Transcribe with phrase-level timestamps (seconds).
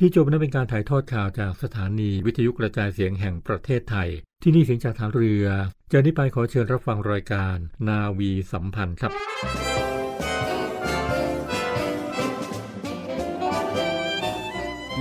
[0.00, 4.08] ที่จบนั้นเป็นการถ่ายทอดข่าวจากสถานีวิทยุกระจายเสียงแห่งประเทศไทย
[4.42, 5.46] ที่นี่เสียงจากฐานเรือ
[5.92, 7.56] จากนี้ไปขอเชิญรับฟังรายการ
[7.88, 9.12] นาวีสัมพันธ์ครับ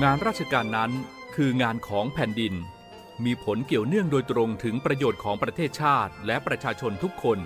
[0.03, 0.91] งานราชการนั้น
[1.35, 2.53] คืองานของแผ่นดิน
[3.25, 7.39] มีผลเกี่ยวเนื่องโดยตรงถึงประโยชน์ของประเทศชาติและประชาชนทุกคน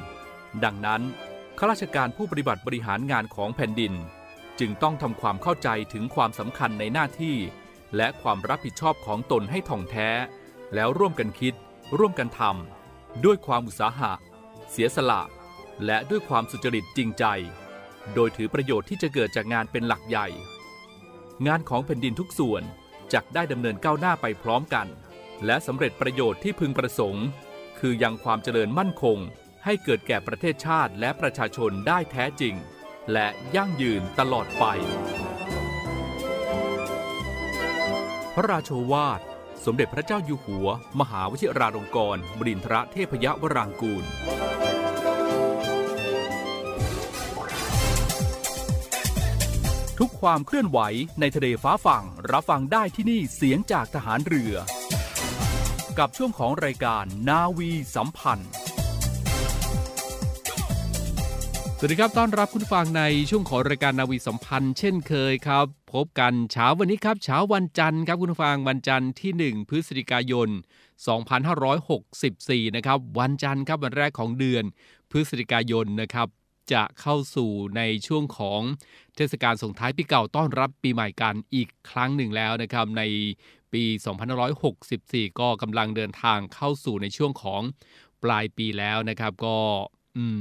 [0.63, 1.01] ดังนั้น
[1.59, 3.93] ข้าราชการผู้ปฏิบัติบริหารงานของแผ่นดิน
[4.59, 7.37] จึงต้องทำความเข้าใจถึงความสำคัญในหน้าที่
[7.95, 10.09] และความรับผิดชอบของตนให้ท่องแท้
[10.73, 11.53] แล้วร่วมกันคิด
[11.97, 14.11] ร่วมกันทำด้วยความอุตสาหะ
[14.71, 15.21] เสียสละ
[15.85, 17.25] และด้วยความสุจริตจริงใจ
[18.13, 20.27] โดยถือประโยชน์ที่จะเกิดจากงานเป็นหลักใหญ่
[21.47, 22.63] งานของแผ่นดินทุกส่วน
[23.13, 24.87] จักได้ดำเนินก้าวหน้าไปพร้อมกัน
[25.45, 27.25] และสำเร็จประโยชน์ที่พึงประสงค์
[27.79, 29.17] คือยังความเจริญมั่นคง
[29.65, 32.55] ให้เกิดแก่ประเทศชาติและประชาชนได้แท้จริง
[33.13, 34.65] และยั่งยืนตลอดไป
[38.35, 39.19] พระราโชวาท
[39.65, 40.67] สมเด็จพระเจ้าอยู่หัว
[40.99, 44.03] มหาวชิราลงกรณบรินทรเทพยวรางกูล
[49.99, 50.79] ทุกความเคลื่อนไหว
[51.19, 54.53] ในทะเลฟ้าฝั่งรับฟังได้ที่นี่เสียงจากทหารเรือ
[55.99, 58.51] กับช่วงของรายการนาวีสัมพันธ์
[61.81, 70.49] สวัสดีครับ ต้อนรับคุณฟังในช่วงของรายการนาวีสัมพันธ์เช่นเคยครับ พบกันเช้าวันนี้ครับเช้าวันจันทร์ครับคุณฟังวันจันทร์ที่ 1 พฤศจิกายน
[71.81, 74.63] 2564 นะครับ วันจันทร์ครับวันแรกของเดือน
[75.11, 76.27] พฤศจิกายนนะครับ
[76.73, 78.61] จะเข้าสู่ในช่วงของ
[79.15, 83.03] เทศกาลส่งท้ายปีเก่าต้อนรับปีใหม่กันอีกครั้งหนึ่งแล้วนะครับใน
[83.73, 83.83] ปี
[84.61, 87.61] 2564 ก็กำลังเดินทางเข้าสู่ในช่วงของ
[88.23, 89.57] ปลายปีแล้วนะครับ ก็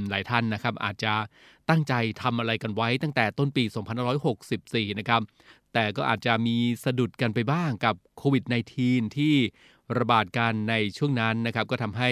[0.09, 1.13] หลายท่านนะครับอาจจะ
[1.69, 3.63] ตั้งใจทำอะไรกันไว้ตั้งแต่ต้นปี
[4.31, 5.21] 2564 นะครับ
[5.73, 8.43] แต่ก็อาจจะมีสะดุดกันไปบ้างกับโควิด
[8.79, 9.35] -19 ที่
[9.97, 12.09] ระบาดกันในช่วงนั้นนะครับ ก็ทำให้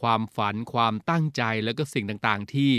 [0.00, 2.72] ความฝันความตั้งใจแล้วก็สิ่งต่างๆ ที่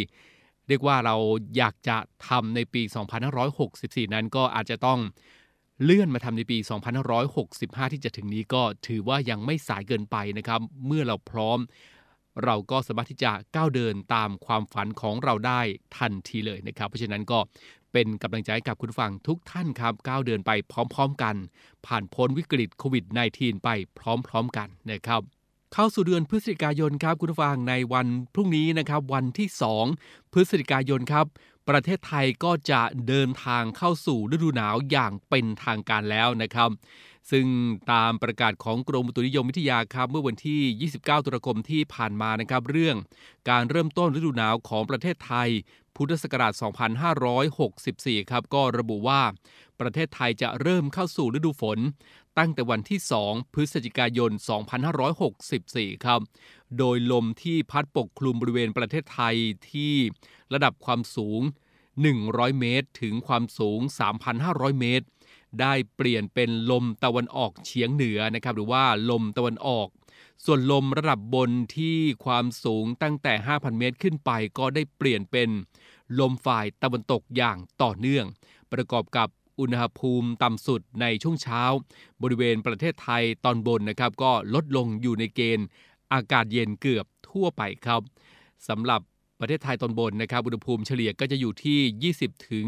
[0.68, 1.16] เรียกว่าเรา
[1.58, 2.82] อยากจะทำในปี
[3.48, 5.00] 2564 นั้นก็อาจจะต้อง
[5.84, 6.58] เลื่อนมาทำในปี
[7.26, 11.60] 2565 ที่จะถึงนี้ก็ถือว่ายังไม่สายเกินไปนะครับ เมื่อเราพร้อม
[12.44, 15.62] เราก็สามารถที่จะก้าวเดินตามความฝันของเราได้
[15.98, 17.40] ทันทีเลยนะครับ เพราะฉะนั้นก็
[17.94, 21.36] เป็นกำลังใจกับคุณฟังทุกท่านครับก้าวเดินไปพร้อมๆกัน
[21.86, 23.06] ผ่านพ้นวิกฤตโควิด
[23.36, 24.02] -19 ไปพ
[24.32, 25.22] ร้อมๆกันนะครับ
[25.74, 29.48] เข้าสู่เดือนพฤศจิกายนครับคุณฟังในวันพรุ่งนี้นะครับวันที่
[29.90, 31.26] 2 พฤศจิกายนครับ
[31.70, 36.70] ประเทศไทยก็จะเดินทางเข้าสู่ฤดูหนาวอย่างเป็นทางการแล้วนะครับ
[37.32, 37.46] ซึ่ง
[37.92, 42.96] ตามประกาศของกรมอุตุนิยมวิทยาครับเมื่อวันที่ 29 ตุลาคมที่ผ่านมานะครับ เรื่อง
[43.50, 45.50] การเริ่มต้นฤดูหนาวของประเทศไทย
[45.96, 46.54] พุทธศักราช
[47.42, 49.22] 2564 ครับ ก็ระบุว่า
[49.80, 51.80] ประเทศไทยจะเริ่มเข้าสู่ฤดูฝน
[52.38, 54.32] ตั้งแต่วันที่ 2 พฤศจิกายน
[55.18, 56.20] 2564 ครับ
[56.78, 59.36] โดยลมที่พัดปกคลุมบริเวณประเทศไทย
[59.72, 59.94] ที่
[60.54, 61.42] ระดับความสูง
[62.00, 63.80] 100 เมตร ถึงความสูง
[64.30, 65.06] 3,500 เมตร
[65.62, 69.88] ได้เปลี่ยนเป็นลมตะวันออกเฉียงเหนือนะครับหรือว่าลมตะวันออก
[70.46, 75.50] ส่วนลมระดับบนที่ความสูงตั้งแต่ 5,000 เมตรขึ้นไปก็ได้เปลี่ยนเป็น
[76.20, 78.26] ลมฝ่ายตะวันตกอย่างต่อเนื่อง
[78.74, 81.64] ประกอบกับอุณหภูมิต่ำสุดในช่วงเช้า
[82.22, 85.68] บริเวณประเทศไทยตอนบนนะครับ ก็ลดลงอยู่ในเกณฑ์
[86.14, 88.02] อากาศเย็นเกือบทั่วไปครับ
[88.68, 89.02] สำหรับ
[89.44, 92.68] ประเทศไทยตอนบนนะครับอุณหภูมิเฉลี่ยก็จะอยู่ที่ 20 ถึง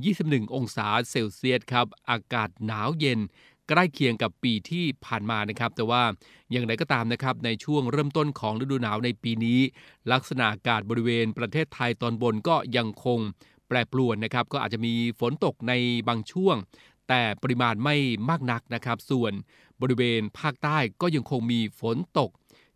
[0.00, 3.20] 21 องศาเซลเซียสครับอากาศหนาวเย็น
[3.68, 6.02] ใกล้เคียงกับปีที่ผ่านมานะครับ แต่ว่า
[6.50, 9.60] อย่างไรก็ตามนะครับในช่วงเริ่มต้นของฤดูหนาวในปีนี้
[10.12, 13.18] ลักษณะอากาศบริเวณประเทศไทยตอนบนก็ยังคง
[13.68, 15.72] แปรปรวนนะครับ ก็อาจจะมีฝนตกใน
[16.08, 16.56] บางช่วง
[17.08, 17.96] แต่ปริมาณไม่
[18.30, 19.32] มากนักนะครับ ส่วน
[19.80, 22.30] บริเวณภาคใต้ก็ยังคงมีฝนตก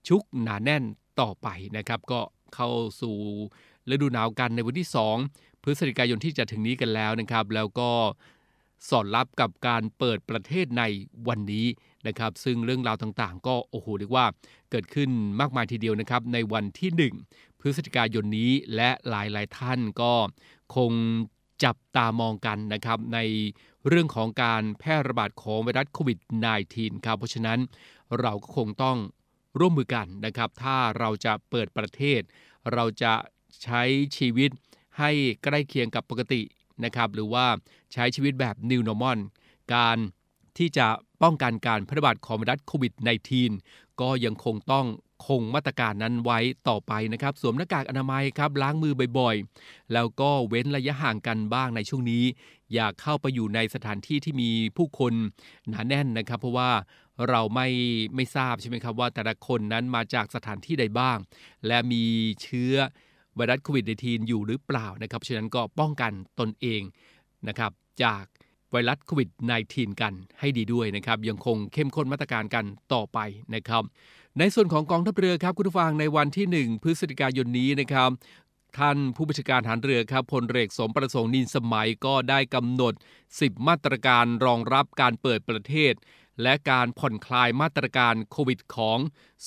[0.08, 0.84] ชุกหนาแน่น
[1.20, 2.20] ต่อไปนะครับ ก็
[2.54, 2.70] เข้า
[3.00, 3.16] สู่
[3.90, 4.88] ฤดูหนาวกันในวันที่
[5.24, 7.90] 2 พฤศจิกายนที่จะถึงนี้กันแล้วนะครับ แล้วก็
[8.88, 10.82] สอดรับกับการเปิดประเทศใน
[11.28, 11.66] วันนี้
[12.06, 14.26] นะครับ ซึ่งเรื่องราวต่างๆ ก็โอ้โหเรียกว่า
[14.70, 15.10] เกิดขึ้น
[15.40, 20.12] มากมายทีเดียวนะครับ ในวันที่ 1 พฤศจิกายนนี้และหลายๆท่านก็
[20.76, 20.92] คง
[21.64, 23.18] จับตามองกันนะครับใน
[23.88, 26.18] เรื่องของการแพร่ระบาดของไวรัสโควิด
[26.62, 27.58] -19 ครับเพราะฉะนั้น
[28.20, 28.96] เราก็คงต้อง
[29.58, 32.20] ร่วมมือกันนะครับ ถ้าเราจะเปิดประเทศ
[32.72, 33.14] เราจะ
[33.62, 33.82] ใช้
[34.16, 34.50] ชีวิต
[34.98, 35.10] ให้
[35.44, 36.42] ใกล้เคียงกับปกติ
[36.84, 37.46] นะครับ หรือว่า
[37.92, 39.18] ใช้ชีวิตแบบ New Normal
[39.74, 39.98] การ
[40.58, 40.86] ที่จะ
[41.22, 42.92] ป้องกันการแพร่ระบาดของไวรัสโควิด
[43.46, 44.86] -19 ก็ยังคงต้อง
[45.26, 46.38] คงมาตรการนั้นไว้
[46.68, 52.24] ต่อไปนะครับ สวมหน้ากากอนามัยครับ ล้างมือบ่อยๆ แล้วก็เว้นระยะห่างกันบ้างในช่วงนี้
[52.72, 55.12] อย่าเข้าไปอยู่ในสถานที่ที่มีผู้คน
[55.68, 56.70] หนาแน่นนะครับ เพราะว่า
[57.28, 57.68] เราไม่
[58.14, 61.18] ไม่ทราบใช่ไหมครับว่าแต่ละคนนั้นมาจากสถานที่ใดบ้าง
[61.66, 62.04] และมี
[62.42, 62.74] เชื้อ
[63.36, 66.82] ไวรัสโควิด -19 อยู่หรือเปล่านะครับฉะนั้นก็ป้องกันตนเอง
[67.48, 67.72] นะครับ
[68.02, 68.24] จาก
[68.70, 69.28] ไวรัสโควิด
[69.66, 73.18] -19 กันให้ดีด้วยนะครับยังคงเข้มข้นมาตรการกันต่อไป
[73.54, 73.82] นะครับ
[74.38, 78.10] ในส่วนของกองทัพเรือครับคุณผู้ฟังในวันที่ 1 พฤศจิกายนนี้นะครับ
[78.78, 82.94] ท่านผู้บัญชาการฐานเรือครับพลเรือสมประสงค์นินสมัยก็ได้กำหนด
[83.30, 85.92] 10 มาตรการรองรับการเปิดประเทศ
[86.42, 88.98] และการผ่อนคลายมาตรการโควิดของ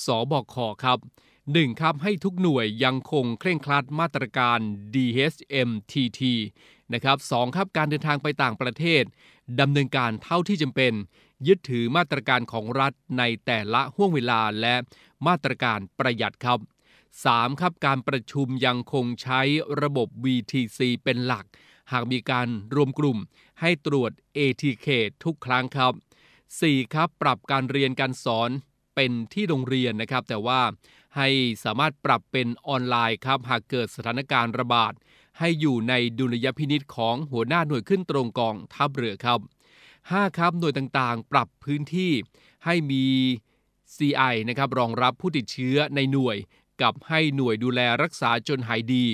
[0.03, 0.99] สอบคครับ
[1.39, 1.81] 1.
[1.81, 4.59] ครับให้ทุกหน่วยยังคงเคร่งครัดมาตรการ
[4.95, 6.21] DHMTT
[6.93, 9.03] นะครับสครับการเดินทางไปต่างประเทศ
[9.59, 10.93] ดำเนินการเท่าที่จำเป็น
[11.47, 14.75] ยึดถือมาตรการของรัฐในแต่ละห่วงเวลาและ
[15.27, 16.59] มาตรการประหยัดครับ
[17.09, 17.61] 3.
[17.61, 19.41] ครับการประชุมยังคงใช้
[19.81, 21.45] ระบบ VTC เป็นหลัก
[21.91, 23.17] หากมีการรวมกลุ่ม
[23.59, 24.87] ให้ตรวจ ATK
[25.23, 25.93] ทุกครั้งครับ
[26.59, 26.93] 4.
[26.93, 28.49] ครับ ปรับการเรียนการสอน
[28.95, 30.61] เป็นที่โรงเรียนนะครับ แต่ว่า
[31.17, 31.27] ให้
[31.63, 34.93] สามารถปรับเป็นออนไลน์ครับ หากเกิดสถานการณ์ระบาด
[35.39, 39.39] ให้อยู่ในดุลยพินิษของหัวหน้าหน่วยขึ้นตรงกองทัพเรือครับ
[39.89, 40.37] 5.
[40.37, 42.11] ครับ หน่วยต่างๆ ปรับพื้นที่
[42.65, 43.05] ให้มี
[43.95, 46.37] CI นะครับรองรับผู้ติดเชื้อในหน่วย
[46.81, 49.05] กับให้หน่วยดูแลรักษาจนหายดี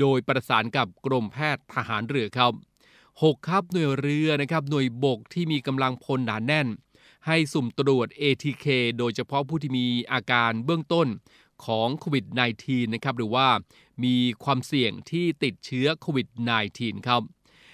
[0.00, 2.52] โดยประสานกับกรมแพทย์ทหารเรือครับ
[3.22, 3.48] 6.
[3.48, 6.68] ครับหน่วยเรือนะครับหน่วยบกที่มีกำลังพลหนาแน่น
[7.26, 8.66] ให้สุ่มตรวจ ATK
[8.98, 11.08] โดยเฉพาะผู้ที่มีอาการเบื้องต้น
[11.64, 12.24] ของโควิด
[12.60, 13.48] -19 นะครับหรือว่า
[14.04, 16.26] มีความเสี่ยงที่ติดเชื้อโควิด
[16.68, 17.22] -19 ครับ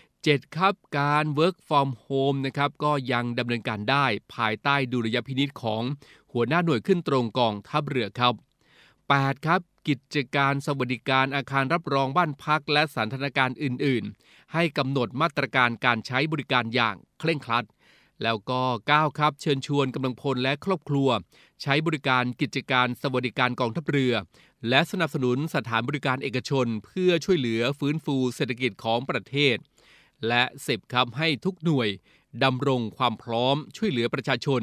[0.02, 0.56] 7.
[0.56, 5.82] ครับการ work from home นะครับก็ยังดำเนินการได้ภายใต้ดุลยพินิษของ
[6.32, 8.34] หัวหน้าหน่วยขึ้นตรงกองทัพเรือครับ
[8.90, 9.46] 8.
[9.46, 17.66] ครับ กิจการสวัสดิการอาคารรับรองบ้านพักและสันทนาการอื่น ๆ ให้กำหนดมาตรการการใช้บริการอย่างเคร่งครัด
[18.22, 18.62] แล้วก็
[18.92, 21.08] 9 ครับ เชิญชวนกำลังพลและครอบครัว
[21.62, 24.14] ใช้บริการกิจการสวัสดิการกองทัพเรือ
[24.68, 29.56] และสนับสนุนสถานบริการเอกชน เพื่อช่วยเหลือฟื้นฟูเศรษฐกิจของประเทศ
[30.28, 31.88] และ10ครับให้ทุกหน่วย
[32.44, 34.62] ดำรงความพร้อมช่วยเหลือประชาชน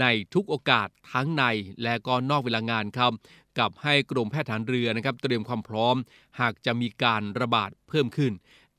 [0.00, 1.44] ในทุกโอกาสทั้งใน
[1.82, 3.12] และก็นอกเวลางานครับ
[3.58, 5.96] กับให้กรมแพทย์ฐานเรือนะครับเตรียมความพร้อม
[6.40, 8.32] หากจะมีการระบาดเพิ่มขึ้น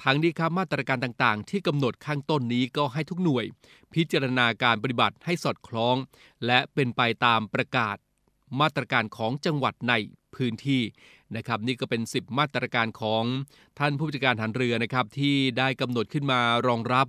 [0.03, 3.45] ทั้งนี้ครับมาตรการต่างๆ ที่กำหนดข้างต้นนี้ก็ให้ทุกหน่วย
[3.93, 5.95] พิจารณาการปฏิบัติให้สอดคล้อง
[6.45, 7.95] และเป็นไปตามประกาศ
[8.61, 9.93] มาตรการของจังหวัดใน
[10.35, 10.81] พื้นที่
[11.35, 13.23] นะครับ นี่ก็เป็น 10 มาตรการของ
[13.79, 17.05] ท่านผู้จัดการฐานเรือนะครับที่ได้กำหนดขึ้นมารองรับ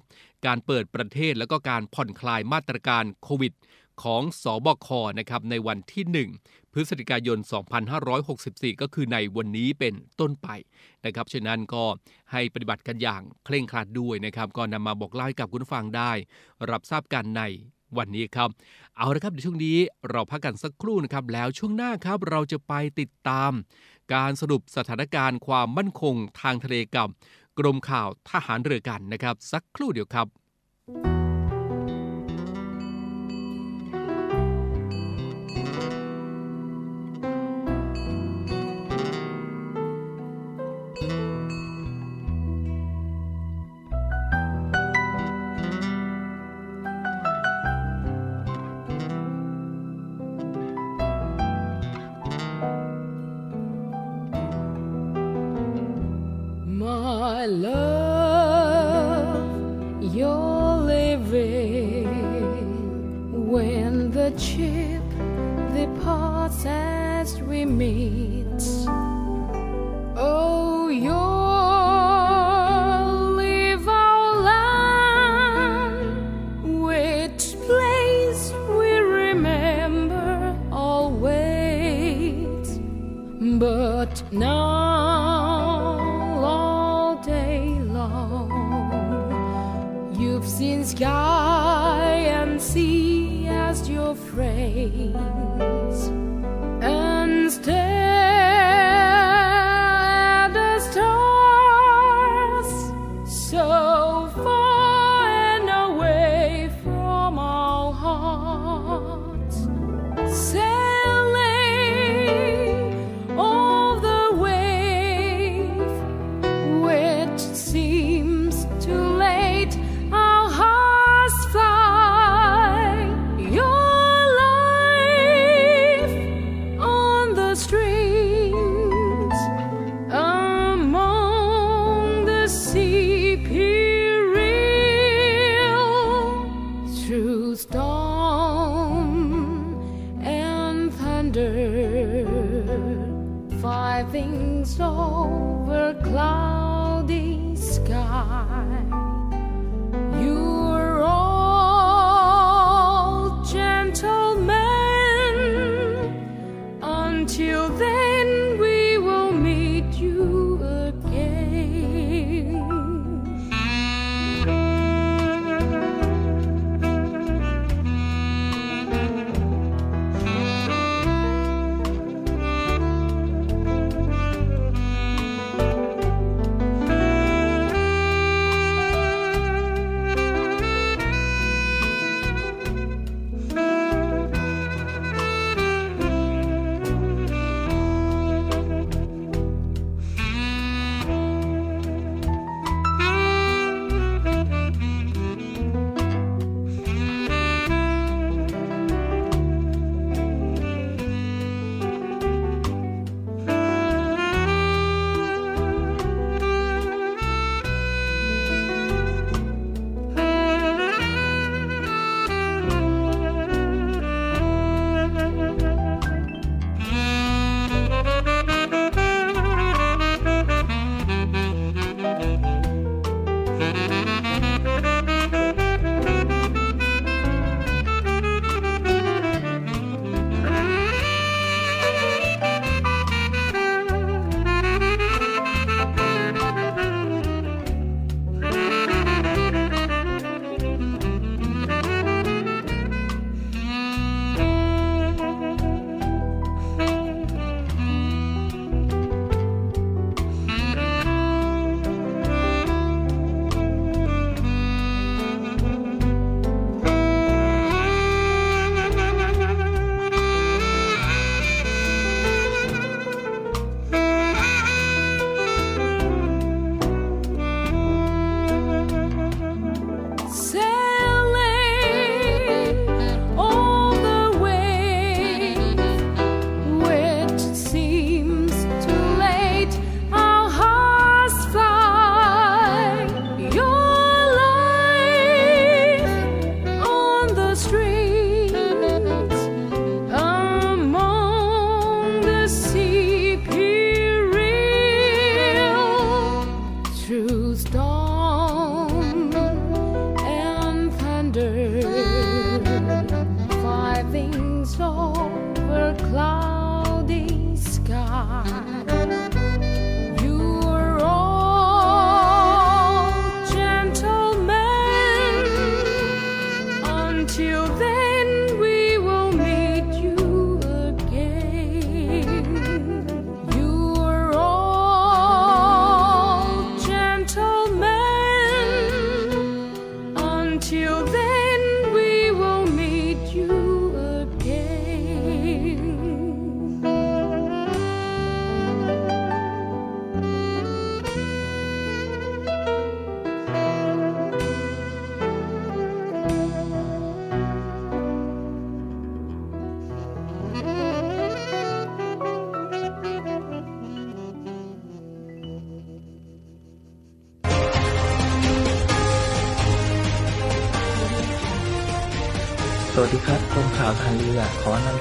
[0.47, 3.53] การเปิดประเทศแล้วก็การผ่อนคลายมาตรการโควิด
[4.02, 4.88] ของสอบค
[5.19, 6.04] นะครับในวันที่
[6.40, 7.38] 1 พฤศจิกายน
[8.10, 10.48] 2564 ก็คือในวันนี้เป็นต้นไป
[11.04, 11.84] นะครับฉะนั้นก็
[12.32, 16.12] ให้ปฏิบัติกันอย่างเคร่งครัดด้วยนะครับ ก็นำมาบอกเล่าให้กับคุณฟังได้
[16.70, 17.43] รับทราบกันใน
[17.98, 18.48] วันนี้ครับ
[18.96, 19.78] เอาละครับในช่วงนี้
[20.10, 23.52] เราพักกันสักครู่นะครับ แล้วช่วงหน้าครับเราจะไปติดตาม
[24.14, 27.08] การสรุปสถานการณ์ความมั่นคงทางทะเลกับ
[27.58, 30.26] กรมข่าวทหารเรือกันนะครับ สักครู่เดียวครับ
[57.46, 59.38] My love,
[60.03, 62.08] you're leaving
[63.48, 65.05] when the ship
[65.72, 68.35] departs as we meet.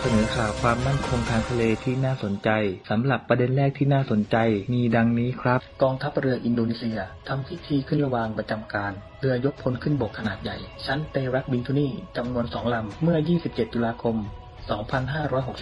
[0.06, 2.50] สนอข่าวความมั่นคงทางทะเลที่น่าสนใจ
[2.90, 4.38] สำหรับประเด็นแรกที่น่าสนใจ
[4.74, 6.98] มีดังนี้ครับ กองทัพเรืออินโดนีเซีย
[7.28, 14.16] ทำพิธีขึ้นระวางประจำการเรือยกพลขึ้นบกขนาดใหญ่ ชั้นเตรักบินทุนีจำนวนสองลำเมื่อ 27 ตุลาคม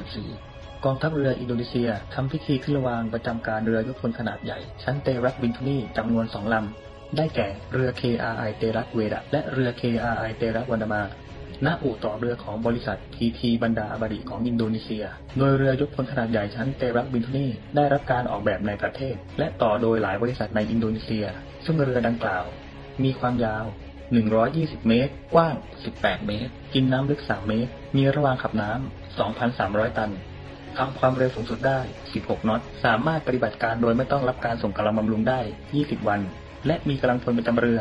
[0.09, 11.03] 2564กองทัพเรืออินโดนีเซียทำพิธีขึ้นระวางประจำการเรือยกพลขนาดใหญ่ ชั้นเตรักบินทุนีจำนวนสองลำ ได้แก่เรือ KRI เตรักเวดะและเรือ KRI เตรักวันดามา
[11.65, 15.05] ณอู่ต่อเรือของบริษัททีทีบันดาอบดีของอินโดนีเซีย
[15.38, 21.25] โดยเรือยกพลขนาดใหญ่ชั้นเตรักบินทุนีได้รับการออกแบบในประเทศ และต่อโดยหลายบริษัทในอินโดนีเซีย
[21.65, 22.46] ซึ่งเรือดังกล่าว
[23.03, 23.65] มีความยาว
[24.29, 25.55] 120 เมตร กว้าง
[25.91, 30.12] 18 เมตร กินน้ำลึก 3 เมตร มีระวางขับน้ำ 2,300 ตัน
[30.77, 31.79] ทำความเร็วสูงสุดได้
[32.13, 35.39] 16 น็อต สามารถปฏิบัติการโดยไม่ต้องรับการส่งกำลังบำรุงได้
[35.74, 36.22] 20 วัน
[36.67, 37.79] และมีกำลังพลประจำเรือ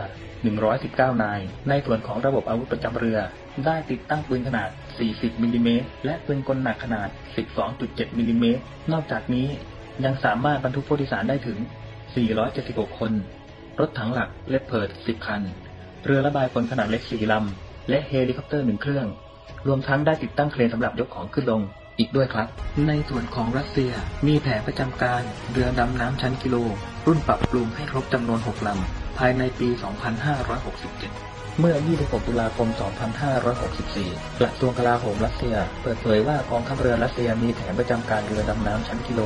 [0.61, 3.19] 119 นาย ในส่วนของระบบอาวุธประจำเรือ
[3.67, 4.69] ได้ติดตั้งปืนขนาด
[5.07, 7.09] 40มิลลิเมตรและปืนกลหนักขนาด
[7.63, 9.49] 12.7มิลลิเมตรนอกจากนี้
[10.05, 11.59] ยังสามารถบรรทุกผู้โดยสารได้ถึง
[12.29, 13.13] 476 คน
[13.81, 15.43] รถถังหลัก Leopard 10 คัน
[16.05, 19.07] เรือระบายคนขนาดเล็ก4ลำ และเฮลิคอปเตอร์หนึ่งเครื่อง
[19.67, 21.63] รวมทั้งได้ติดตั้งเครนสำหรับยกของขึ้นลง
[21.99, 22.49] อีกด้วยครับ
[22.89, 23.93] ในส่วนของรัสเซีย
[24.27, 26.57] มีแผนประจำการเรือดำน้ำชั้นกิโล
[27.07, 32.69] รุ่นปรับปรุงให้ครบจำนวน 6 ลำ ภายในปี 2567 เมื่อ 26 ตุลาคม
[33.35, 39.21] 2564 กระทรวงกลาโหมรัสเซีย เปิดเผยว่ากองทัพเรือรัสเซียมีแผนประจำการเรือดำน้ำชั้นกิโล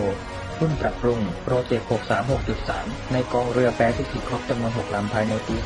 [0.61, 1.89] รุ่นปรับปรุงโปรเจกต์
[2.51, 5.57] 636.3 ในกองเรือแปซิฟิกครบจำนวน 6 ลำภายในปี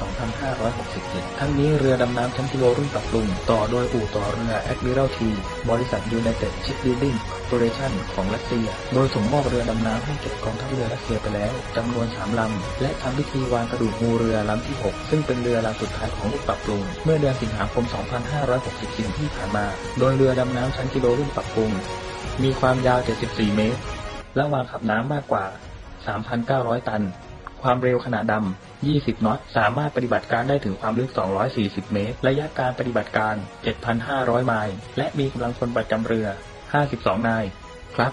[0.65, 5.31] 2567 ทั้งนี้เรือดำน้ำชั้นกิโลรุ่นปรับปรุง ต่อโดยอู่ต่อเรือ Admiralty
[5.71, 7.17] บริษัท United Shipbuilding
[7.51, 17.85] Corporation ของรัสเซีย โดยส่งมอบเรือดำน้ำให้แก่กองทัพเรือรัสเซียไปแล้วจำนวน 3 ลำ และทำพิธีวางกระดูกงูเรือลำที่ 6 ซึ่งเป็นเรือลำสุดท้ายของรุ่นปรับปรุง เมื่อเดือนสิงหาคม
[18.51, 19.67] 2564 ที่ผ่านมา
[19.99, 21.71] โดยเรือดำน้ำชั้นกิโลรุ่นปรับปรุง
[22.43, 23.81] มีความยาว 74 เมตร
[24.37, 25.47] และวางขับน้ำมากกว่า
[26.17, 27.03] 3,900 ตัน
[27.63, 31.11] ความเร็วขณะดำ 20นอต สามารถปฏิบัติการได้ถึงความลึก
[31.53, 33.35] 240 เมตร ระยะการปฏิบัติการ
[33.91, 36.27] 7,500 ไมล์ และมีกำลังพลประจำเรือ
[36.77, 37.45] 52 นาย
[37.97, 38.13] ครับ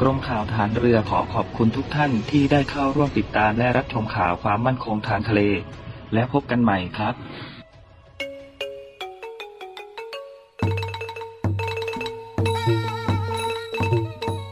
[0.00, 5.42] กรมข่าวฐานเรือขอขอบคุณทุกท่านที่ได้เข้าร่วมติดตามและรับชมข่าวความมั่นคงทางทะเล
[6.14, 7.14] และพบกันใหม่ครับ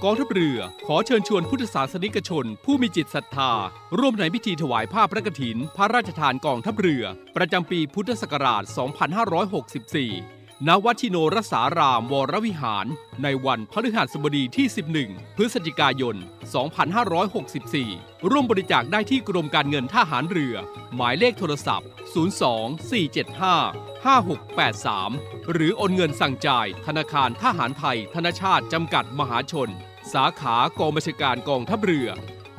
[0.05, 3.53] กองทัพเรือขอเชิญชวนพุทธศาสนิกชน ผู้มีจิตศรัทธา
[3.99, 7.05] ร่วมในพิธีถวายผ้าพระกฐิน พระราชทานกองทัพเรือ
[7.37, 8.63] ประจำปีพุทธศักราช
[9.85, 12.87] 2564 ณ วัดชิโนรสารามวรวิหาร
[13.23, 14.67] ในวันพฤหัสบดีที่
[15.03, 16.17] 11 พฤศจิกายน
[17.43, 20.55] 2564 ร่วมบริจาคได้ที่กรมการเงินทหารเรือ
[20.95, 21.89] หมายเลขโทรศัพท์
[22.45, 29.71] 02 475 5683 หรือโอนเงินสั่งจ่ายธนาคารทหารไทย ธนชาติจำกัดมหาชน
[30.15, 32.09] สาขากองบัญชาการกองทัพเรือ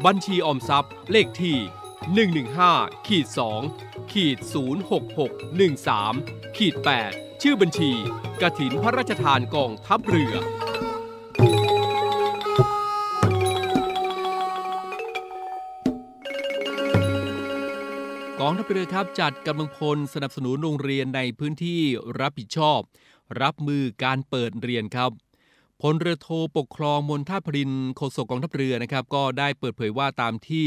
[0.06, 1.58] บัญชีออมทรัพย์ เลขที่
[2.50, 3.28] 115ขีด
[3.70, 4.38] 2ขีด
[6.08, 6.76] 06613ขีด
[7.08, 7.92] 8ชื่อบัญชี
[8.42, 10.36] กถินพระราชทานกองทัพเรือ
[18.40, 21.82] กองทัพเรือครับจัดกำลังพลสนับสนุนโรงเรียนในพื้นที่
[22.20, 22.80] รับผิดชอบ
[23.42, 25.12] รับมือการเปิดเรียนครับ
[25.86, 30.66] พลเรือโทปกครองมนท่าพรินโฆษกกองทัพเรือนะครับก็ได้เปิดเผยว่าตามที่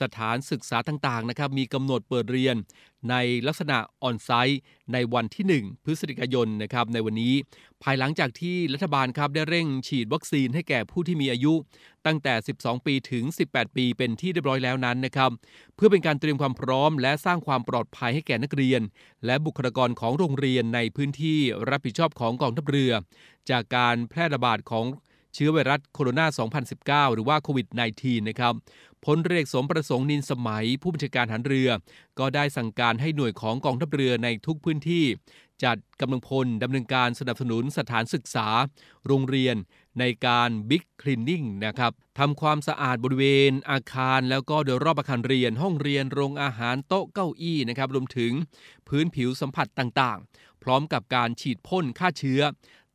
[0.00, 2.56] สถานศึกษาต่างๆนะครับมีกำหนดเปิดเรียน
[3.10, 3.14] ใน
[3.46, 4.60] ลักษณะออนไซต์
[4.92, 7.34] ในวันที่ 1 พฤศจิกายนนะครับในวันนี้
[7.82, 11.54] ภายหลังจากที่รัฐบาลครับได้เร่งฉีดวัคซีนให้แก่ผู้ที่มีอายุ
[12.06, 15.30] ตั้งแต่ 12 ปีถึง 18 ปีเป็นที่เรียบร้อยแล้วนั้นนะครับ
[15.76, 18.80] เพื่อเป็นการเตรียมความพร้อม และสร้างความปลอดภัยให้แก่นักเรียน
[19.26, 21.38] และบุคลากรของโรงเรียนในพื้นที่
[21.70, 22.92] รับผิดชอบของกองทัพเรือ
[23.50, 24.86] จากการแพร่ระบาดของ
[25.34, 27.66] เชื้อไวรัสโคโรนา 2019 หรือว่าโควิด
[27.98, 28.54] -19 นะครับ
[29.04, 31.68] พลเรือสมประสงค์นินสมัย ผู้บัญชาการหันเรือ
[32.18, 35.04] ก็ได้สั่งการให้หน่วยของกองทัพเรือในทุกพื้นที่
[35.64, 38.48] จัดกำลังพลดำเนินการสนับสนุนสถานศึกษา
[39.06, 39.56] โรงเรียน
[40.00, 48.32] ในการบิ๊กคลีนนิ่งนะครับทำความสะอาดบริเวณอาคาร แล้วก็โดยรอบอาคารเรียน ห้องเรียนโรงอาหารโต๊ะเก้าอี้นะครับรวมถึง
[48.88, 52.42] พื้นผิวสัมผัสต่างๆ พร้อมกับการฉีดพ่นฆ่าเชื้อ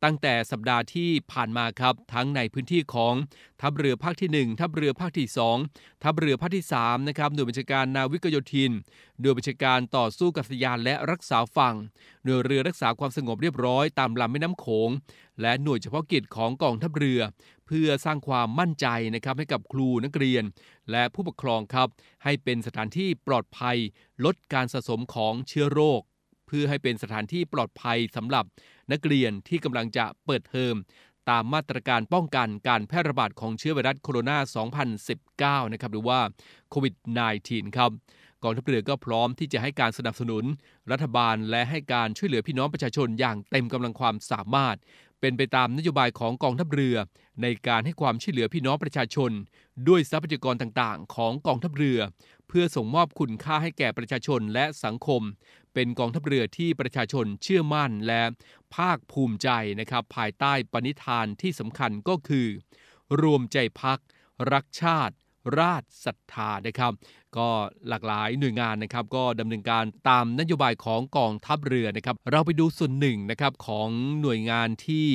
[0.04, 3.14] ตั้งแต่สัปดาห์ที่ผ่านมาครับ ทั้งในพื้นที่ของ
[3.60, 5.28] ทัพเรือภาคที่ 1 ทัพเรือภาคที่
[5.66, 8.72] 2 ทัพเรือภาคที่3นะครับหน่วยบัญชาการนาวิกโยธิน
[9.20, 11.74] หน่วยบัญชาการต่อสู้กับสยานและรักษาฝั่ง
[12.24, 14.90] หน่วยเรือรักษาความสงบเรียบร้อยตามลำแม่น้ำโขง
[15.40, 17.20] และหน่วยเฉพาะกิจของกองทัพเรือ
[17.66, 20.44] เพื่อสร้างความมั่นใจนะครับให้กับครูนักเรียน
[20.90, 21.88] และผู้ปกครองครับ
[22.24, 23.76] ให้เป็นสถานที่ปลอดภัย
[24.24, 26.02] ลดการสะสมของเชื้อโรค
[26.46, 28.44] เพื่อให้เป็นสถานที่ปลอดภัยสำหรับ
[28.92, 30.74] นักเรียนที่กำลังจะเปิดเทอม
[31.30, 36.20] ตามมาตรการป้องกันการแพร่ระบาดของเชื้อไวรัสโคโรนา 2019 นะครับหรือว่า
[36.70, 36.94] โควิด
[37.36, 37.90] -19 ครับ
[38.42, 40.44] กองทัพเรือก็พร้อมที่จะให้การสนับสนุน
[40.90, 44.76] รัฐบาลและให้การช่วยเหลือพี่น้องประชาชนอย่างเต็มกำลังความสามารถ
[45.20, 46.96] เป็นไปตามนโยบายของกองทัพเรือ
[47.42, 49.30] ในการให้ความช่วยเหลือพี่น้องประชาชน
[49.88, 51.98] ด้วยทรัพยากรต่างๆ ของกองทัพเรือ
[52.48, 55.22] เพื่อส่งมอบคุณค่าให้แก่ประชาชนและสังคม
[55.74, 58.22] เป็นกองทัพเรือที่ประชาชนเชื่อมั่นและ
[58.76, 59.48] ภาคภูมิใจ
[59.80, 62.48] นะครับ ภายใต้ปณิธานที่สำคัญก็คือ
[63.22, 63.98] รวมใจพัก
[64.52, 65.14] รักชาติ
[65.58, 66.92] ราชศรัทธานะครับ
[67.36, 67.48] ก็
[67.88, 73.88] หลากหลายหน่วยงานนะครับ ก็ดำเนินการตามนโยบายของกองทัพเรือนะครับ เราไปดูส่วนหนึ่งนะครับของ
[74.20, 75.06] หน่วยงานที่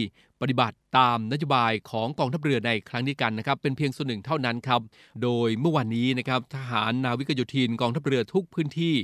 [0.42, 4.82] ปฏิบัติตามนโยบายของกองทัพเรือในครั้งนี้กันนะครับ เป็นเพียงส่วนหนึ่งเท่านั้นครับ
[5.24, 8.96] โดยเมื่อวานนี้นะครับทหารนาวิกโยธินกองทัพเรือทุกพื้นที่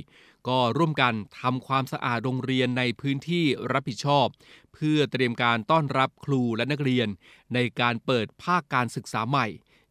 [0.48, 4.26] ก็ร่วมกันทำความสะอาดโรงเรียนในพื้นที่รับผิดชอบ
[4.74, 7.08] เพื่อเตรียมการต้อนรับครูและนักเรียน
[7.54, 9.46] ในการเปิดภาคการศึกษาใหม่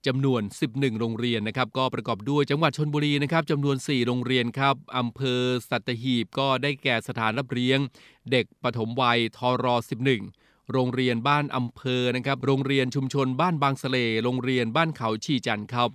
[0.08, 0.41] จำนวน
[0.72, 7.80] 11 โรงเรียนนะครับ ก็ประกอบด้วยจังหวัดชนบุรีนะครับจำนวน 4 โรงเรียนครับอำเภอสัตหีบก็ได้แก่สถานรับเลี้ยง
[8.32, 9.65] เด็กปฐมวัยทร
[10.20, 15.89] 11 โรงเรียนบ้านอำเภอนะครับโรงเรียนชุมชนบ้านบางสะเลโรงเรียนบ้านเขาชีจันทร์ครับ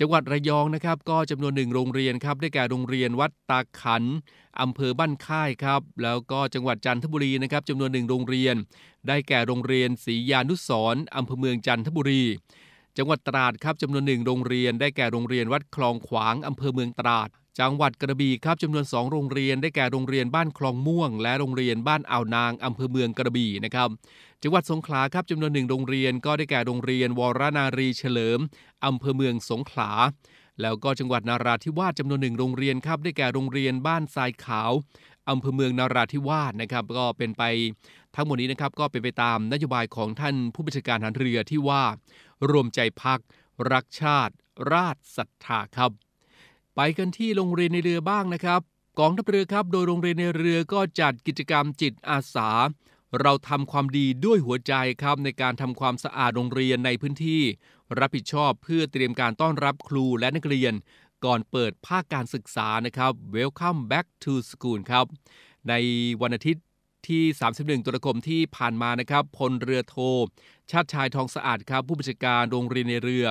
[0.00, 4.04] จังหวัดระยองนะครับก็จำนวนหนึ่งโรงเรียนครับได้แก่โรงเรียนวัดตาขัน
[4.60, 8.54] อำเภอบ้านค่ายครับ แล้วก็จังหวัดจันทบุรีนะครับจำนวนหนึ่งโรงเรียน
[9.08, 12.24] ได้แก่โรงเรียนศรียานุสรณ์อำเภอเมืองจันทบุรี
[13.00, 17.28] จังหวัดตราดครับจำนวนหนึ่งโรงเรียนได้แก่โรงเรียนวัดคลองขวางอำเภอเมืองตราด
[17.60, 23.88] จังหวัดกระบี่ครับจำนวน 2 โรงเรียนได้แก่โรงเรียนบ้านคลองม่วง และโรงเรียนบ้านอ่าวนางอำเภอเมืองกระบี่นะครับ
[24.42, 28.40] จังหวัดสงขลาครับจำนวนหนึ่งโรงเรียนก็ได้แก่โรงเรียนวรนารีเฉลิม
[28.86, 29.90] อำเภอเมืองสงขลา
[30.62, 34.72] แล้วก็จังหวัดนาราธิวาสจำนวนหนึ่งโรงเรียนครับได้แก่โรงเรียนบ้านทรายขาว
[35.30, 37.42] อำเภอเมืองนาราธิวาสนะครับก็เป็นไป
[38.16, 41.82] ทั้งหมดนี้นะครับก็เป็นไปตามนโยบายของท่านผู้บัญชาการทหารเรือที่ว่า
[42.50, 43.20] รวมใจพัก
[43.72, 44.34] รักชาติ
[44.72, 45.90] ราชศรัทธาครับ
[46.76, 48.60] ไปกันที่โรงเรียนในเรือบ้างนะครับ
[48.98, 52.50] กองทัพเรือครับ โดยโรงเรียนในเรือก็จัดกิจกรรมจิตอาสา
[53.20, 57.42] เราทำความดีด้วยหัวใจครับในการทำความสะอาดโรงเรียนในพื้นที่
[57.98, 60.74] รับผิดชอบเพื่อเตรียมการต้อนรับครูและนักเรียน
[61.24, 65.06] ก่อนเปิดภาคการศึกษานะครับ Welcome back to school ครับ
[65.68, 65.74] ใน
[66.22, 66.64] วันอาทิตย์
[67.08, 67.22] ที่
[67.54, 69.96] 31 ตุลาคมที่ผ่านมานะครับ พลเรือโท
[70.70, 73.26] ชาติชายทองสะอาดครับผู้บัญชาการโรงเรียนในเรือ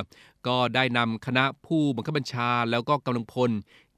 [0.47, 3.51] ก็ได้นำคณะผู้บังคับบัญชา แล้วก็กำลังพล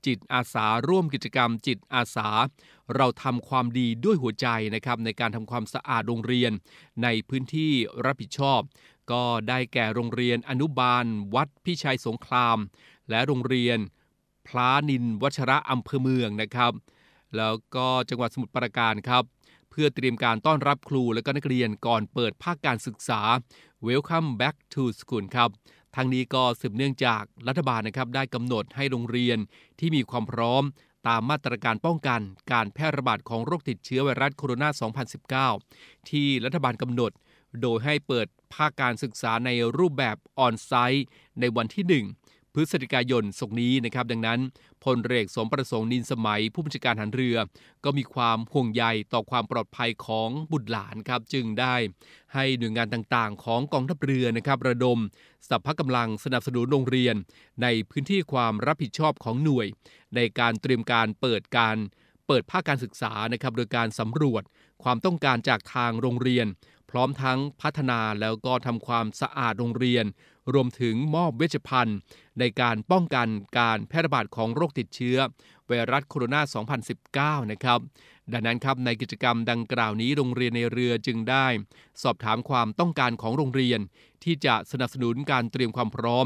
[0.06, 2.30] จิตอาสาร่วมกิจกรรม จิตอาสา
[2.96, 6.52] เราทำความดีด้วยหัวใจนะครับในการทำความสะอาดโรงเรียน
[7.04, 7.72] ในพื้นที่
[8.06, 8.62] รับผิดชอบ
[9.12, 12.58] ก็ได้แก่โรงเรียนอนุบาล วัดพิชัยสงคราม
[13.10, 13.78] และโรงเรียน
[14.48, 16.74] พลานินวัชระอำเภอเมืองนะครับ
[17.38, 19.24] แล้วก็จังหวัดสมุทรปราการครับ
[19.82, 23.22] พื่อเตรียมการต้อนรับครูและก็นักเรียนก่อนเปิดภาคการศึกษา
[23.88, 25.50] Welcome back to school ครับ
[25.96, 29.38] ทั้งนี้ก็สืบเนื่องจากรัฐบาลนะครับได้กำหนดให้โรงเรียน
[29.80, 30.64] ที่มีความพร้อม
[31.08, 37.12] ตามมาตรการป้องกันการแพร่ระบาดของโรคติดเชื้อไวรัสโคโรนา 2019 ที่รัฐบาลกำหนด
[37.62, 41.06] โดยให้เปิดภาคการศึกษาในรูปแบบออนไซต์
[41.40, 44.40] ในวันที่1 พฤศจิกายนศกนี้นะครับ ดังนั้น
[44.84, 47.38] พลเรือเอกสมประสงค์นินสมัย ผู้บัญชาการหารเรือ
[47.84, 48.84] ก็มีความห่วงใย
[49.14, 51.76] ต่อความปลอดภัยของบุตรหลานครับจึงได้
[52.34, 55.00] ให้หน่วยงานต่างๆ ของกองทัพเรือนะครับระดม
[55.50, 57.16] สัพพะกำลังสนับสนุนโรงเรียน
[57.62, 59.68] ในพื้นที่ความรับผิดชอบของหน่วย
[60.16, 61.78] ในการเตรียมการเปิดการ
[62.28, 64.44] เปิดภาคการศึกษานะครับโดยการสำรวจ
[64.84, 66.48] ความต้องการจากทางโรงเรียน
[66.90, 70.06] พร้อมทั้งพัฒนาแล้วก็ทำความสะอาดโรงเรียน
[70.54, 71.98] รวมถึงมอบเวชภัณฑ์
[72.40, 73.28] ในการป้องกัน
[73.60, 75.18] การแพร่ระบาดของโรคติดเชื้อ
[75.68, 77.80] ไวรัสโคโรนา 2019 นะครับ
[78.34, 81.48] ดังนั้นครับในกิจกรรมดังกล่าวนี้โรงเรียนในเรือจึงได้
[82.04, 83.80] สอบถามความต้องการของโรงเรียน
[84.24, 86.26] ที่จะสนับสนุนการเตรียมความพร้อม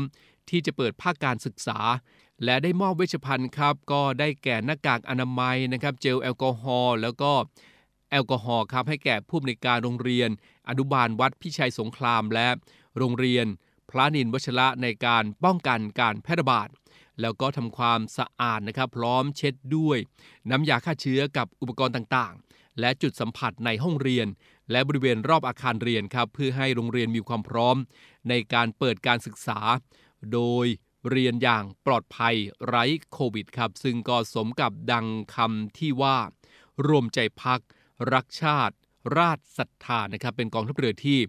[0.49, 1.79] ที่จะเปิดภาคการศึกษา
[2.43, 7.31] และได้มอบเวชภัณฑ์ครับ ก็ได้แก่หน้ากากอนามัยนะครับ เจลแอลกอฮอล์แล้วก็
[8.11, 10.29] แอลกอฮอล์ครับให้แก่ผู้อำนวยการโรงเรียน
[10.69, 12.47] อนุบาลวัดพิชัยสงครามและ
[12.97, 13.45] โรงเรียน
[13.93, 16.69] พระนินวชระในการป้องกันการแพร่ระบาด
[17.21, 19.97] แล้วก็ทำความสะอาดนะครับ พร้อมเช็ดด้วย
[20.49, 24.27] น้ำยาฆ่าเชื้อกับอุปกรณ์ต่างๆ และจุดสัมผัสในห้องเรียน
[24.71, 27.77] และบริเวณรอบอาคารเรียนครับเพื่อให้โรงเรียนมีความพร้อม
[28.29, 29.59] ในการเปิดการศึกษา
[30.33, 30.65] โดย
[31.09, 32.35] เรียนอย่างปลอดภัย
[32.67, 36.17] ไร้โควิดครับ ซึ่งก็สมกับดังคำที่ว่า
[36.87, 37.61] รวมใจพัก
[38.13, 38.75] รักชาติ
[39.17, 41.19] ราชศรัทธานะครับ เป็นกองทัพเรือที่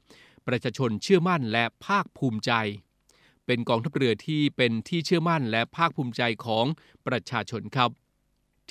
[0.46, 2.52] ประชาชนเชื่อมั่นและภาคภูมิใจ
[3.46, 6.64] เป็นกองทัพเรือที่เป็นที่เชื่อมั่นและภาคภูมิใจของ
[7.06, 7.90] ประชาชนครับ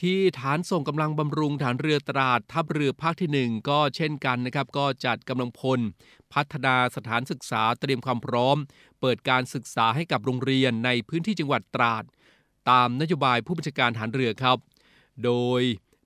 [0.02, 5.80] ที่ฐานส่งกำลังบำรุงฐานเรือตราดทัพเรือภาคที่ 1 ก็เช่นกันนะครับ ก็จัดกำลังพล
[6.34, 8.58] พัฒนาสถานศึกษาเตรียมความพร้อม
[9.02, 12.04] เปิดการศึกษาให้กับโรงเรียนในพื้นที่จังหวัดตราด
[12.70, 14.58] ตามนโยบายผู้บัญชาการฐานเรือครับ
[15.26, 15.62] โดย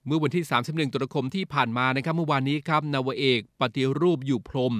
[0.06, 4.74] เมื่อวันที่ 31 ตุลาคมที่ผ่านมานะครับ เมื่อวานนี้ครับ นาวเอก ปฏิรูปอยู่พรม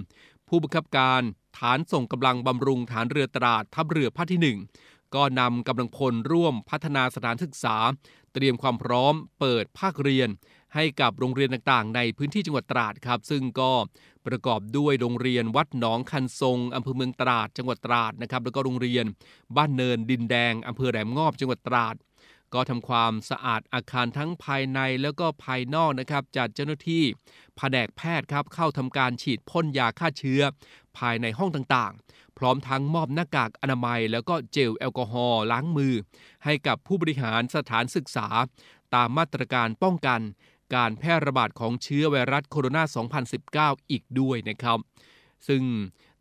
[0.48, 1.22] ผู้บังคับการ
[1.58, 7.76] ฐานส่งกำลังบำรุงฐานเรือตราดทัพเรือภาคที่ 1 ก็นำกำลังพลร่วมพัฒนาสถานศึกษา
[8.34, 10.28] เตรียมความพร้อมเปิดภาคเรียน
[10.74, 13.72] ให้กับโรงเรียนต่างๆ ในพื้นที่จังหวัดตราดครับ ซึ่งก็
[14.26, 19.04] ประกอบด้วยโรงเรียนวัดหนองคันทรงอำเภอเมืองตราด จังหวัดตราดนะครับแล้วก็โรงเรียน
[19.56, 21.94] บ้านเนินดินแดงอำเภอแหลมงอบจังหวัดตราด
[22.54, 27.04] ก็ทำความสะอาดอาคารทั้งภายในแล้วก็ภายนอกนะครับ จัดเจ้าหน้าที่
[27.56, 30.42] แผนกแพทย์ครับเข้าทำการฉีดพ่นยาฆ่าเชื้อ
[30.98, 35.94] ภายในห้องต่างๆ พร้อมทั้งมอบหน้ากากอนามัย แล้วก็เจลแอลกอฮอล์ล้างมือ
[36.44, 38.28] ให้กับผู้บริหารสถานศึกษา
[38.94, 40.20] ตามมาตรการป้องกัน
[40.74, 44.78] การแพร่ระบาดของเชื้อไวรัสโคโรนา 2019 อีกด้วยนะครับ
[45.48, 45.62] ซึ่ง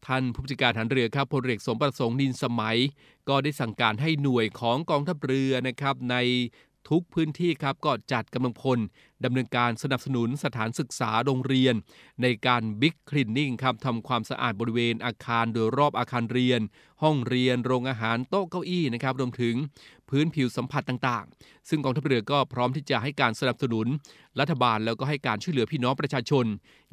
[0.06, 2.78] ท่านผู้จัดการฐานเรือครับพลเรือสมประสงค์นินสมัย
[3.30, 6.16] ก็ได้สั่งการให้หน่วยของกองทัพเรือนะครับใน
[6.90, 8.80] ทุกพื้นที่ครับก็จัดกำลังพล
[9.24, 11.76] ดำเนินการสนับสนุนสถานศึกษาโรงเรียน
[12.22, 16.62] ในการบิ๊กคลีนนิ่งครับทำความสะอาดบริเวณอาคารโดยรอบอาคารเรียน
[17.04, 19.56] ห้องเรียน โรงอาหารโต๊ะเก้าอี้นะครับรวมถึง
[20.10, 23.88] พื้นผิวสัมผัสต่างๆ ซึ่งกองทัพเรือก็พร้อมที่จะให้การสนับสนุน
[24.40, 26.46] รัฐบาลแล้วก็ให้การช่วยเหลือพี่น้องประชาชน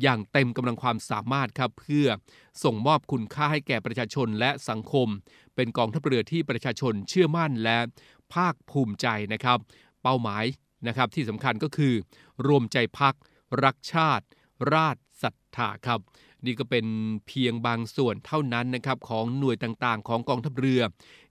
[0.03, 2.07] อย่างเต็มกำลังความสามารถครับเพื่อ
[2.65, 5.09] ส่งมอบคุณค่าให้แก่ประชาชนและสังคม
[5.55, 7.79] เป็นกองทัพเรือที่ประชาชนเชื่อมั่นและ
[8.35, 9.59] ภาคภูมิใจนะครับ
[10.05, 10.45] เป้าหมาย
[10.87, 11.95] นะครับที่สำคัญก็คือ
[12.47, 13.15] รวมใจพัก
[13.65, 14.25] รักชาติ
[14.75, 16.01] ราชศรัทธาครับ
[16.47, 16.87] นี่ก็เป็น
[17.27, 20.81] เพียงบางส่วนเท่านั้นนะครับของหน่วยต่างๆ ของกองทัพเรือ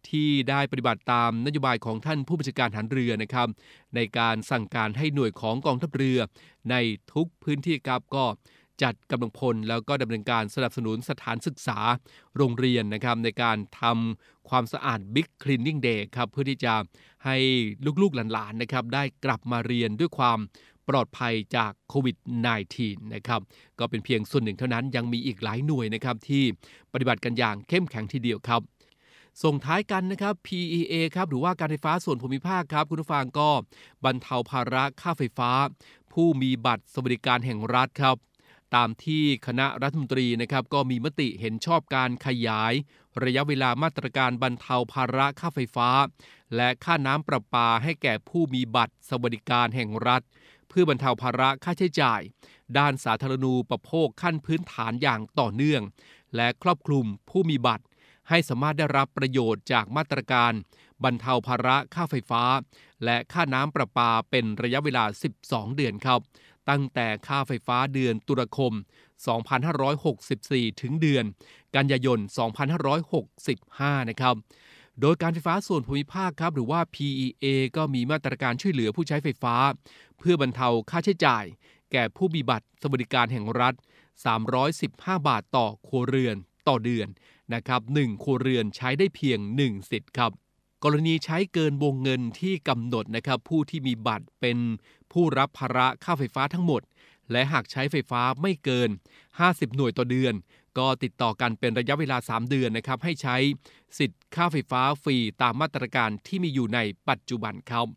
[0.10, 3.48] ที่ได้ปฏิบัติตามนโยบายของท่านผู้บัญชาการฐานเรือนะครับ
[3.96, 6.20] ในการสั่งการให้หน่วยของกองทัพเรือ
[6.72, 6.76] ใน
[7.14, 8.26] ทุกพื้นที่ครับก็
[8.82, 11.80] จัดกำลังพล แล้วก็ดำเนินการสนับสนุนสถานศึกษา
[12.38, 16.74] โรงเรียนนะครับในการทำความสะอาด Big Cleaning Day ครับเพื่อที่จะ
[17.26, 17.38] ให้
[18.02, 20.40] ลูกๆหลานๆนะครับได้กลับมาเรียนด้วยความ
[20.90, 22.18] ปลอดภัยจากโควิด
[22.66, 23.42] -19 นะครับ
[23.80, 26.44] ก็เป็นเพียงส่วนหนึ่งเท่านั้นยังมีอีกหลายหน่วยนะครับที่
[26.94, 28.62] ปฏิบัติกันอย่างเข้มแข็งทีเดียวครับ
[29.44, 33.50] ส่งท้ายกันนะครับ PEA ครับหรือว่าการไฟฟ้าส่วนภูมิภาคครับ คุณผู้ฟังก็
[34.06, 35.52] บรรเทาภาระค่าไฟฟ้า
[36.14, 38.16] ผู้มีบัตรสวัสดิการแห่งรัฐครับ
[38.76, 42.74] ตามที่คณะรัฐมนตรีนะครับก็มีมติเห็นชอบการขยาย
[43.24, 45.90] ระยะเวลามาตรการบรรเทาภาระค่าไฟฟ้า
[46.56, 50.22] และค่าน้ำประปาให้แก่ผู้มีบัตรสวัสดิการแห่งรัฐ
[50.70, 52.22] เพื่อบรรเทาภาระค่าใช้จ่าย
[52.78, 55.82] ด้านสาธารณูปโภคขั้นพื้นฐานอย่างต่อเนื่อง
[56.36, 57.86] และครอบคลุมผู้มีบัตร
[58.30, 60.54] ให้สามารถได้รับประโยชน์จากมาตรการ
[61.04, 62.44] บรรเทาภาระค่าไฟฟ้า
[63.04, 65.04] และค่าน้ำประปาเป็นระยะเวลา
[65.42, 66.20] 12 เดือนครับ
[66.70, 68.74] ตั้งแต่ค่าไฟฟ้าเดือนตุลาคม
[69.98, 71.26] 2564 ถึงเดือน
[71.76, 72.20] กันยายน
[73.34, 74.36] 2565 นะครับ
[75.02, 77.46] โดยการไฟฟ้าส่วนภูมิภาคครับหรือว่า PEA
[77.78, 79.56] ก็มีมาตรการช่วยเหลือผู้ใช้ไฟฟ้า
[80.18, 81.46] เพื่อบรรเทาค่าใช้จ่าย
[81.92, 83.74] แก่ผู้มีบัตรสวัสดิการแห่งรัฐ
[84.52, 86.36] 315 บาทต่อครัวเรือน
[86.68, 87.08] ต่อเดือน
[87.54, 90.32] นะครับ1ครัวเรือนใช้ได้เพียง 1 สิทธิ์ครับ
[90.84, 94.58] กรณีใช้เกินวงเงินที่กำหนดนะครับผู้ที่มีบัตรเป็น
[95.12, 96.82] ผู้รับภาระค่าไฟฟ้าทั้งหมด
[97.32, 98.90] และหากใช้ไฟฟ้าไม่เกิน
[99.34, 100.34] 50 หน่วยต่อเดือน
[100.78, 103.36] ก็ติดต่อกันเป็นระยะเวลา 3 เดือนนะครับให้ใช้
[103.98, 107.88] สิทธิ์ค่าไฟฟ้าฟรีตามมาตรการที่มีอยู่ในปัจจุบันครับ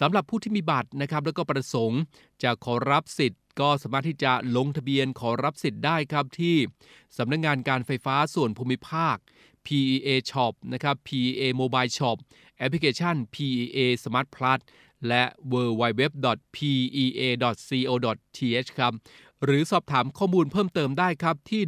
[0.00, 2.00] สำหรับผู้ที่มีบัตรนะครับแล้วก็ประสงค์
[2.42, 6.56] จะขอรับสิทธิ์ก็สามารถที่จะลงทะเบียนขอรับสิทธิ์ได้ครับที่
[7.16, 9.16] สำนักงงานการไฟฟ้าส่วนภูมิภาค
[9.66, 12.16] PEA Shop นะครับ PEA Mobile Shop
[12.58, 14.60] แอปพลิเคชัน PEA Smart Plus
[15.08, 16.28] และ www.pea.co.th
[18.78, 18.92] ครับ
[19.44, 21.62] หรือสอบถามข้อมูลเพิ่มเติมได้ครับที่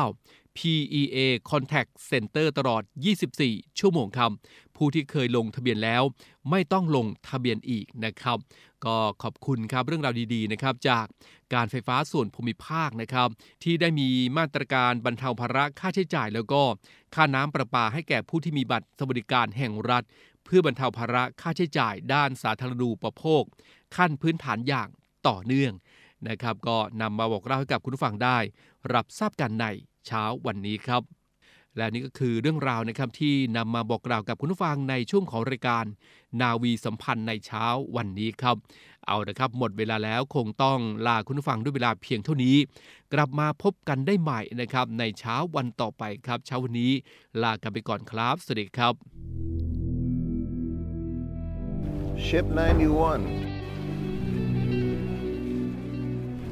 [0.00, 1.16] 1129 PEA
[1.50, 2.82] Contact Center ตลอด
[3.30, 4.30] 24 ชั่วโมงครับ
[4.76, 6.02] ผู้ที่เคยลงทะเบียนแล้ว
[6.50, 8.38] ไม่ต้องลงทะเบียนอีกนะครับ
[8.84, 11.06] ก็ขอบคุณครับเรื่องราวดีๆนะครับจาก
[11.54, 13.28] การไฟฟ้าส่วนภูมิภาคนะครับ
[13.62, 16.62] ที่ได้มีมาตรการบรรเทาภาระค่าใช้จ่าย แล้วก็
[17.14, 20.02] ค่าน้ำประปาให้แก่ผู้ที่มีบัตรสวัสดิการแห่งรัฐ
[20.44, 23.42] เพื่อบรรเทาภาระค่าใช้จ่ายด้านสาธารณูปโภค
[23.96, 24.88] ขั้นพื้นฐานอย่าง
[25.28, 25.72] ต่อเนื่อง
[26.28, 28.38] นะครับก็นำมาบอกเล่าให้กับคุณผู้ฟังได้
[28.94, 29.66] รับทราบกันใน
[30.06, 31.02] เช้าวันนี้ครับ
[31.76, 35.84] และนี่ก็คือเรื่องราวนะครับที่นำมาบอกกล่าวกับคุณผู้ฟังในช่วงของรายการ
[36.40, 37.64] นาวีสัมพันธ์ในเช้า
[37.96, 38.56] วันนี้ครับ
[39.06, 42.56] เอาละครับหมดเวลาแล้วคงต้องลาคุณผู้ฟังด้วยเวลาเพียงเท่านี้
[43.12, 46.92] กลับมาพบกันได้ใหม่นะครับ ในเช้าวันต่อไปครับ เช้าวันนี้
[47.42, 48.94] ลากันไปก่อนครับสวัสดีครับ
[52.26, 53.51] Ship 91.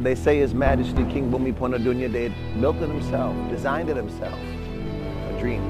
[0.03, 4.33] They say His Majesty King Bhumipona Dunya Ded built it himself, designed it himself.
[4.33, 5.63] A dream.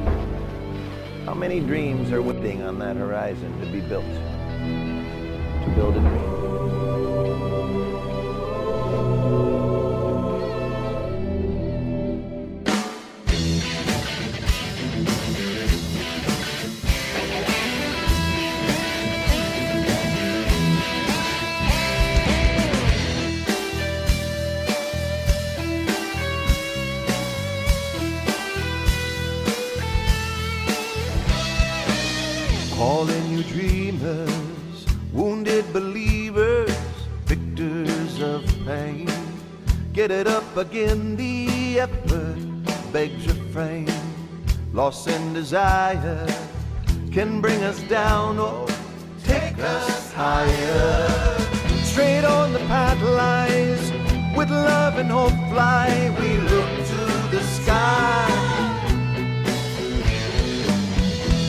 [1.25, 4.05] How many dreams are waiting on that horizon to be built?
[4.05, 7.00] To build a dream.
[40.61, 42.37] again the effort
[42.93, 43.89] begs refrain.
[44.75, 46.27] Loss and desire
[47.11, 48.67] can bring us down or
[49.25, 51.09] take us higher.
[51.83, 53.91] Straight on the path lies,
[54.37, 55.89] with love and hope fly,
[56.21, 57.01] we look to
[57.35, 58.27] the sky.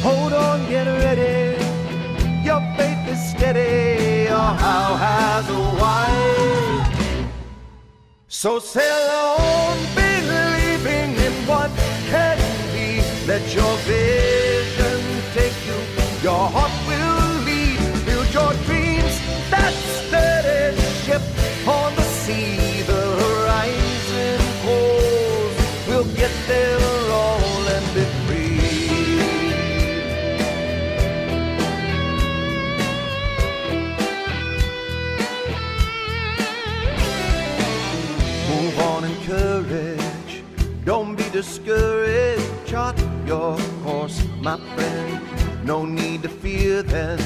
[0.08, 1.62] Hold on, get ready,
[2.46, 6.21] your faith is steady, Oh, how has a wire.
[8.42, 11.70] So sail on, believing in what
[12.10, 12.40] can
[12.74, 13.04] be.
[13.28, 15.00] Let your vision
[15.36, 15.78] take you.
[16.24, 16.72] Your heart
[41.72, 42.66] discouraged.
[42.66, 45.66] Chart your course, my friend.
[45.66, 47.20] No need to fear then.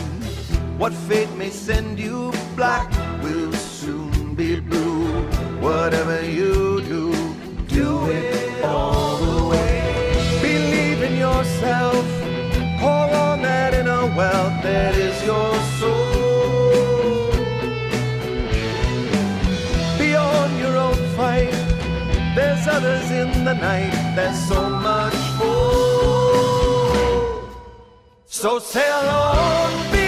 [0.77, 2.89] What fate may send you, black
[3.23, 5.07] will soon be blue.
[5.61, 7.13] Whatever you do,
[7.67, 9.81] do it all the way.
[10.41, 12.05] Believe in yourself.
[12.79, 16.24] Call on that inner wealth that is your soul
[22.75, 26.35] others in the night, there's so much more.
[28.25, 30.04] So sail on,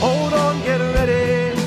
[0.00, 1.58] Hold on, get ready.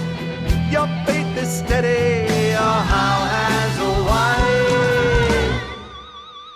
[0.72, 2.52] Your faith is steady.
[2.52, 4.40] Your how has a why.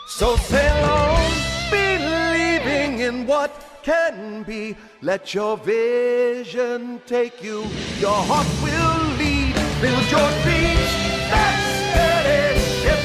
[0.07, 1.31] So sail on,
[1.69, 3.51] believing in what
[3.83, 4.75] can be.
[5.01, 7.59] Let your vision take you.
[7.99, 9.53] Your heart will lead.
[9.81, 10.91] Build your dreams.
[11.31, 13.01] That steady ship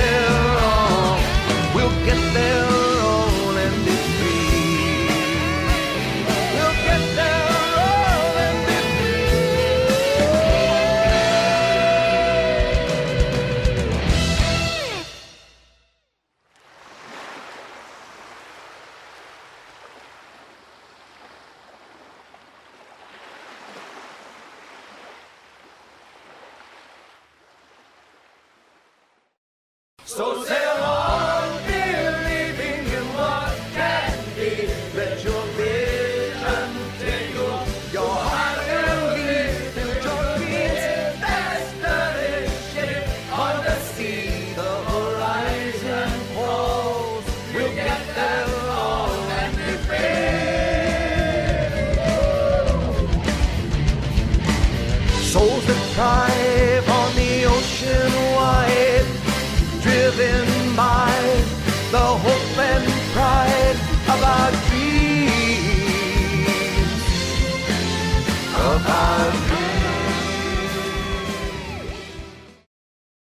[0.00, 1.18] there all.
[1.74, 2.87] We'll get there